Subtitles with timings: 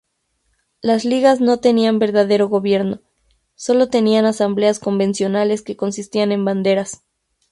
[0.81, 3.01] Las "ligas" no tenían verdadero gobierno,
[3.53, 7.03] sólo tenían asambleas convencionales que consistían en "banderas".